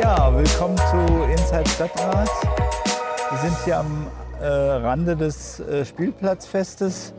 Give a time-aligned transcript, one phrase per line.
[0.00, 2.28] Ja, willkommen zu Inside Stadtrat.
[3.30, 4.06] Wir sind hier am
[4.40, 7.14] äh, Rande des äh, Spielplatzfestes,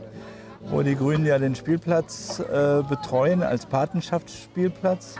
[0.60, 5.16] wo die Grünen ja den Spielplatz äh, betreuen als Patenschaftsspielplatz.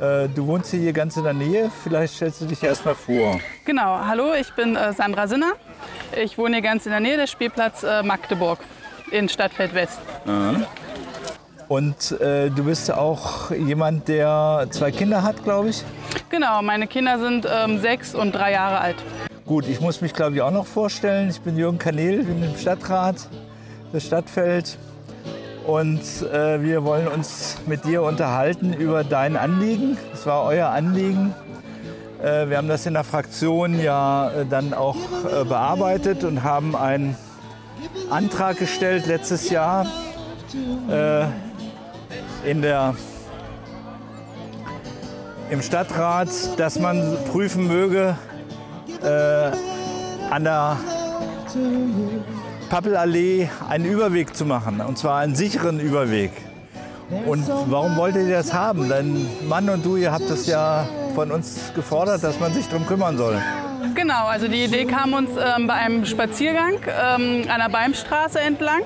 [0.00, 3.38] Äh, du wohnst hier ganz in der Nähe, vielleicht stellst du dich erst mal vor.
[3.66, 5.52] Genau, hallo, ich bin äh, Sandra Sinner.
[6.16, 8.58] Ich wohne hier ganz in der Nähe des Spielplatz äh, Magdeburg
[9.10, 10.00] in Stadtfeld West.
[11.68, 15.82] Und äh, du bist auch jemand, der zwei Kinder hat, glaube ich.
[16.30, 18.96] Genau, meine Kinder sind ähm, sechs und drei Jahre alt.
[19.46, 21.30] Gut, ich muss mich, glaube ich, auch noch vorstellen.
[21.30, 23.28] Ich bin Jürgen Kanel, bin im Stadtrat
[23.92, 24.78] des Stadtfeld.
[25.66, 26.00] Und
[26.32, 29.96] äh, wir wollen uns mit dir unterhalten über dein Anliegen.
[30.10, 31.34] Das war euer Anliegen.
[32.22, 36.76] Äh, wir haben das in der Fraktion ja äh, dann auch äh, bearbeitet und haben
[36.76, 37.16] einen
[38.10, 39.86] Antrag gestellt letztes Jahr
[40.90, 41.24] äh,
[42.44, 42.94] in der,
[45.50, 48.16] im Stadtrat, dass man prüfen möge,
[49.02, 49.50] äh,
[50.30, 50.76] an der
[52.70, 56.32] Pappelallee einen Überweg zu machen, und zwar einen sicheren Überweg.
[57.26, 58.88] Und warum wolltet ihr das haben?
[58.88, 62.86] Dein Mann und du, ihr habt das ja von uns gefordert, dass man sich darum
[62.86, 63.40] kümmern soll.
[63.94, 68.82] Genau, also die Idee kam uns ähm, bei einem Spaziergang ähm, an der Beimstraße entlang.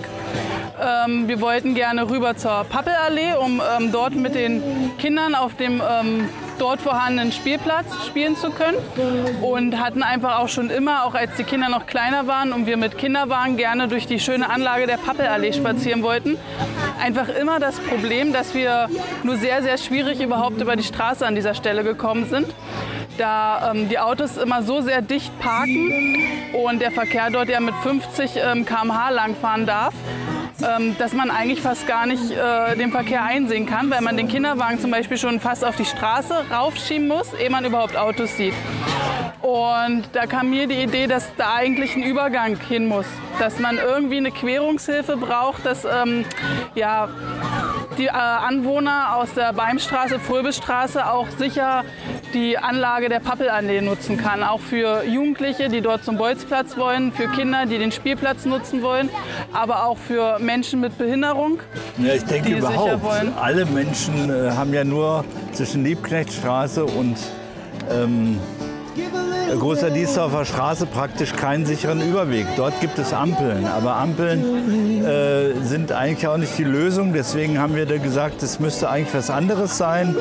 [0.81, 4.63] Ähm, wir wollten gerne rüber zur Pappelallee, um ähm, dort mit den
[4.99, 8.77] Kindern auf dem ähm, dort vorhandenen Spielplatz spielen zu können.
[9.43, 12.77] Und hatten einfach auch schon immer, auch als die Kinder noch kleiner waren und wir
[12.77, 16.37] mit Kinderwagen gerne durch die schöne Anlage der Pappelallee spazieren wollten,
[17.03, 18.89] einfach immer das Problem, dass wir
[19.23, 22.47] nur sehr, sehr schwierig überhaupt über die Straße an dieser Stelle gekommen sind
[23.19, 27.75] da ähm, die Autos immer so sehr dicht parken und der Verkehr dort ja mit
[27.75, 29.95] 50 ähm, km/h langfahren darf,
[30.63, 34.29] ähm, dass man eigentlich fast gar nicht äh, den Verkehr einsehen kann, weil man den
[34.29, 38.55] Kinderwagen zum Beispiel schon fast auf die Straße raufschieben muss, ehe man überhaupt Autos sieht.
[39.41, 43.07] Und da kam mir die Idee, dass da eigentlich ein Übergang hin muss,
[43.39, 46.25] dass man irgendwie eine Querungshilfe braucht, dass ähm,
[46.75, 47.09] ja,
[47.99, 51.85] die äh, Anwohner aus der Beimstraße, Fröbelstraße auch sicher
[52.33, 54.43] die Anlage der Pappelallee nutzen kann.
[54.43, 59.09] Auch für Jugendliche, die dort zum Bolzplatz wollen, für Kinder, die den Spielplatz nutzen wollen,
[59.53, 61.61] aber auch für Menschen mit Behinderung.
[61.99, 63.33] Ja, ich denke überhaupt, wollen.
[63.41, 67.17] alle Menschen äh, haben ja nur zwischen Liebknechtstraße und
[67.91, 68.39] ähm,
[69.57, 72.47] Großer Diesdorfer Straße praktisch keinen sicheren Überweg.
[72.57, 77.13] Dort gibt es Ampeln, aber Ampeln äh, sind eigentlich auch nicht die Lösung.
[77.13, 80.15] Deswegen haben wir da gesagt, es müsste eigentlich was anderes sein.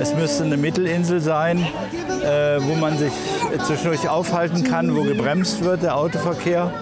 [0.00, 3.12] Es müsste eine Mittelinsel sein, äh, wo man sich
[3.66, 6.72] zwischendurch aufhalten kann, wo gebremst wird, der Autoverkehr.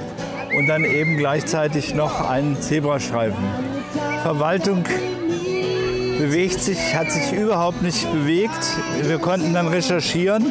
[0.57, 3.45] Und dann eben gleichzeitig noch ein Zebrastreifen.
[4.23, 4.85] Verwaltung
[6.19, 8.65] bewegt sich, hat sich überhaupt nicht bewegt.
[9.03, 10.47] Wir konnten dann recherchieren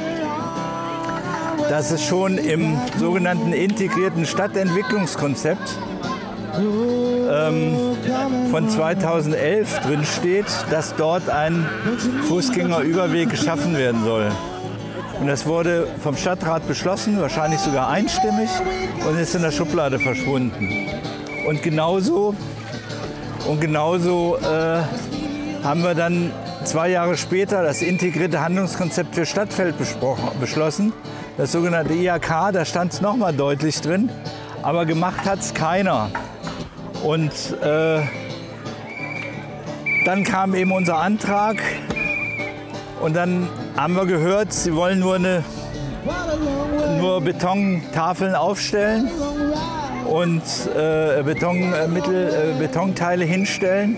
[1.70, 5.78] dass es schon im sogenannten integrierten Stadtentwicklungskonzept
[6.58, 7.76] ähm,
[8.52, 11.68] von 2011 drin steht, dass dort ein
[12.28, 14.32] Fußgängerüberweg geschaffen werden soll.
[15.20, 18.50] Und das wurde vom Stadtrat beschlossen, wahrscheinlich sogar einstimmig,
[19.08, 20.88] und ist in der Schublade verschwunden.
[21.48, 22.36] Und genauso,
[23.48, 24.82] und genauso äh,
[25.64, 26.32] haben wir dann
[26.66, 30.94] zwei Jahre später das integrierte Handlungskonzept für Stadtfeld besprochen, beschlossen.
[31.38, 34.10] Das sogenannte IHK, da stand es nochmal deutlich drin.
[34.64, 36.10] Aber gemacht hat es keiner.
[37.04, 37.32] Und
[37.62, 38.02] äh,
[40.04, 41.58] dann kam eben unser Antrag.
[43.02, 45.44] Und dann haben wir gehört, sie wollen nur, eine,
[47.00, 49.08] nur Betontafeln aufstellen
[50.08, 50.42] und
[50.76, 53.96] äh, Betonmittel, äh, Betonteile hinstellen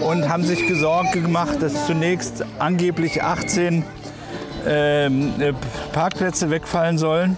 [0.00, 3.82] und haben sich Gesorge gemacht, dass zunächst angeblich 18
[4.66, 5.52] ähm, äh,
[5.92, 7.36] Parkplätze wegfallen sollen,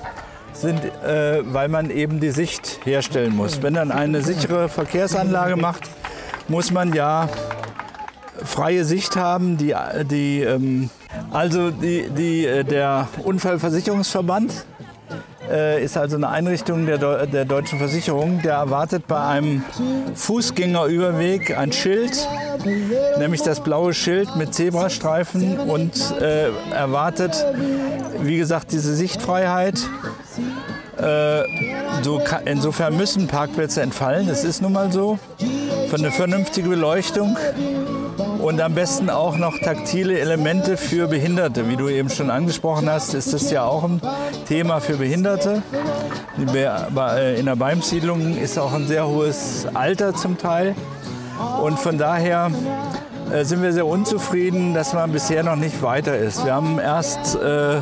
[0.52, 3.62] sind, äh, weil man eben die Sicht herstellen muss.
[3.62, 5.88] Wenn dann eine sichere Verkehrsanlage macht,
[6.48, 7.28] muss man ja
[8.44, 9.56] freie Sicht haben.
[9.56, 9.74] Die,
[10.10, 10.90] die, ähm,
[11.30, 14.64] also die, die, äh, der Unfallversicherungsverband
[15.50, 19.62] äh, ist also eine Einrichtung der, der deutschen Versicherung, der erwartet bei einem
[20.14, 22.28] Fußgängerüberweg ein Schild,
[23.18, 27.44] nämlich das blaue Schild mit Zebrastreifen und äh, erwartet,
[28.20, 29.78] wie gesagt, diese Sichtfreiheit.
[31.00, 31.42] Äh,
[32.44, 35.18] insofern müssen Parkplätze entfallen, das ist nun mal so.
[35.88, 37.36] Für eine vernünftige Beleuchtung
[38.38, 41.68] und am besten auch noch taktile Elemente für Behinderte.
[41.68, 44.00] Wie du eben schon angesprochen hast, ist das ja auch ein
[44.46, 45.62] Thema für Behinderte.
[46.94, 50.74] Bei- In der Beimsiedlung ist auch ein sehr hohes Alter zum Teil.
[51.62, 52.50] Und von daher
[53.32, 56.44] äh, sind wir sehr unzufrieden, dass man bisher noch nicht weiter ist.
[56.44, 57.80] Wir haben erst äh,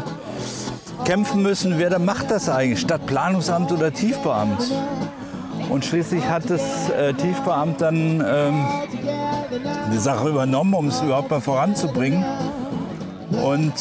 [1.04, 4.70] kämpfen müssen, wer da macht das eigentlich, Stadtplanungsamt oder Tiefbeamt.
[5.70, 8.64] Und schließlich hat das äh, Tiefbeamt dann ähm,
[9.92, 12.24] die Sache übernommen, um es überhaupt mal voranzubringen.
[13.42, 13.72] Und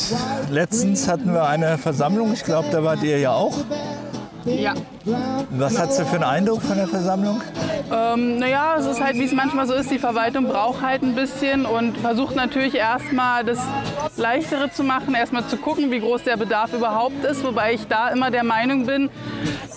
[0.50, 3.58] letztens hatten wir eine Versammlung, ich glaube, da wart ihr ja auch.
[4.46, 4.74] Ja.
[5.52, 7.42] Was hast du für einen Eindruck von der Versammlung?
[7.92, 11.16] Ähm, naja, es ist halt, wie es manchmal so ist, die Verwaltung braucht halt ein
[11.16, 13.60] bisschen und versucht natürlich erstmal das
[14.18, 18.10] Leichtere zu machen, erstmal zu gucken, wie groß der Bedarf überhaupt ist, wobei ich da
[18.10, 19.10] immer der Meinung bin,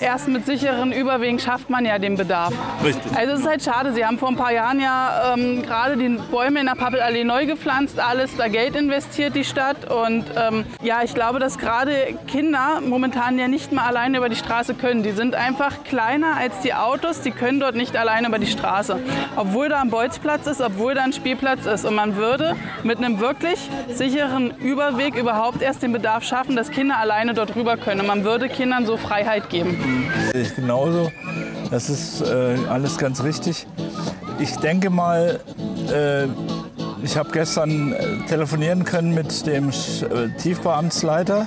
[0.01, 2.55] erst mit sicheren Überwegen schafft man ja den Bedarf.
[2.85, 3.17] Richtig.
[3.17, 6.09] Also es ist halt schade, sie haben vor ein paar Jahren ja ähm, gerade die
[6.31, 11.03] Bäume in der Pappelallee neu gepflanzt, alles da Geld investiert, die Stadt und ähm, ja,
[11.03, 11.93] ich glaube, dass gerade
[12.27, 15.03] Kinder momentan ja nicht mal alleine über die Straße können.
[15.03, 18.99] Die sind einfach kleiner als die Autos, die können dort nicht alleine über die Straße.
[19.37, 21.85] Obwohl da ein Bolzplatz ist, obwohl da ein Spielplatz ist.
[21.85, 23.59] Und man würde mit einem wirklich
[23.93, 28.01] sicheren Überweg überhaupt erst den Bedarf schaffen, dass Kinder alleine dort rüber können.
[28.01, 30.11] Und man würde Kindern so Freiheit geben.
[30.35, 31.11] Ich genauso.
[31.71, 33.67] Das ist äh, alles ganz richtig.
[34.39, 35.41] Ich denke mal,
[35.93, 36.29] äh,
[37.03, 41.47] ich habe gestern äh, telefonieren können mit dem äh, Tiefbeamtsleiter.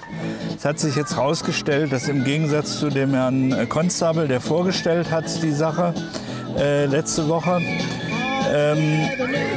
[0.58, 5.12] Es hat sich jetzt herausgestellt, dass im Gegensatz zu dem Herrn äh, Konstabel, der vorgestellt
[5.12, 5.94] hat die Sache
[6.58, 7.62] äh, letzte Woche,
[8.54, 9.10] ähm,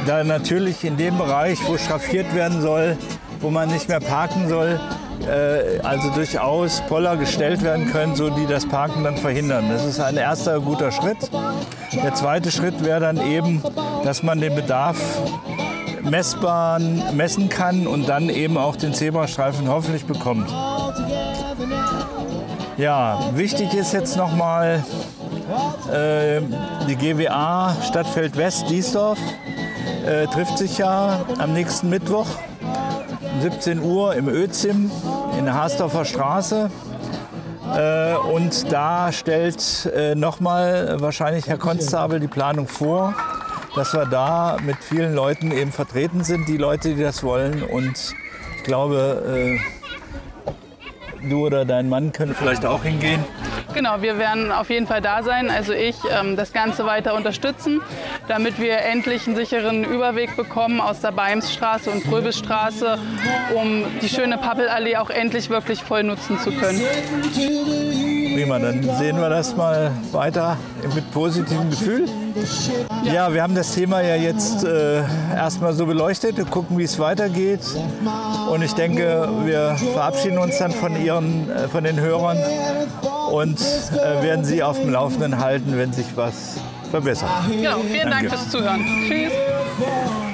[0.05, 2.97] da natürlich in dem Bereich, wo schraffiert werden soll,
[3.41, 4.79] wo man nicht mehr parken soll,
[5.27, 9.65] äh, also durchaus Poller gestellt werden können, so die das Parken dann verhindern.
[9.69, 11.17] Das ist ein erster guter Schritt.
[11.93, 13.61] Der zweite Schritt wäre dann eben,
[14.03, 14.97] dass man den Bedarf
[16.03, 16.79] messbar
[17.13, 20.49] messen kann und dann eben auch den Zebrastreifen hoffentlich bekommt.
[22.77, 24.83] Ja, wichtig ist jetzt nochmal
[26.87, 29.19] die GWA Stadtfeld West Diesdorf
[30.05, 32.27] äh, trifft sich ja am nächsten Mittwoch
[33.35, 34.91] um 17 Uhr im Özim
[35.37, 36.69] in der Haasdorfer Straße.
[37.75, 43.15] Äh, und da stellt äh, nochmal wahrscheinlich Herr Konstabel die Planung vor,
[43.75, 47.63] dass wir da mit vielen Leuten eben vertreten sind, die Leute, die das wollen.
[47.63, 48.13] Und
[48.57, 49.59] ich glaube,
[50.47, 53.23] äh, du oder dein Mann können vielleicht auch hingehen.
[53.75, 57.81] Genau, wir werden auf jeden Fall da sein, also ich, ähm, das Ganze weiter unterstützen,
[58.29, 62.97] damit wir endlich einen sicheren Überweg bekommen aus der Beimsstraße und Fröbisstraße,
[63.53, 66.81] um die schöne Pappelallee auch endlich wirklich voll nutzen zu können.
[68.33, 70.55] Prima, dann sehen wir das mal weiter
[70.93, 72.07] mit positivem Gefühl.
[73.03, 76.37] Ja, wir haben das Thema ja jetzt äh, erstmal so beleuchtet.
[76.37, 77.61] Wir gucken, wie es weitergeht.
[78.49, 82.37] Und ich denke, wir verabschieden uns dann von, ihren, äh, von den Hörern
[83.31, 86.57] und äh, werden sie auf dem Laufenden halten, wenn sich was
[86.89, 87.29] verbessert.
[87.49, 88.29] Genau, vielen Dank Danke.
[88.29, 88.85] fürs Zuhören.
[89.07, 90.24] Tschüss.